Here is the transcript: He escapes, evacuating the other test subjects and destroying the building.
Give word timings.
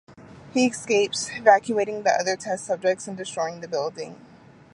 He 0.51 0.65
escapes, 0.65 1.29
evacuating 1.37 2.01
the 2.01 2.09
other 2.09 2.35
test 2.35 2.65
subjects 2.65 3.07
and 3.07 3.15
destroying 3.15 3.61
the 3.61 3.67
building. 3.67 4.19